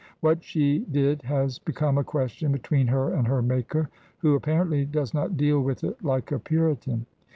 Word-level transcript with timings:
What 0.19 0.43
she 0.43 0.79
did 0.79 1.21
has 1.21 1.59
be 1.59 1.73
come 1.73 1.99
a 1.99 2.03
questioti 2.03 2.51
between 2.51 2.87
her 2.87 3.13
and 3.13 3.27
her 3.27 3.43
Maker, 3.43 3.87
who 4.17 4.35
ap 4.35 4.41
parently 4.41 4.91
does 4.91 5.11
tiot 5.11 5.37
deal 5.37 5.61
With 5.61 5.83
it 5.83 6.03
like 6.03 6.31
a 6.31 6.39
Puritan. 6.39 7.05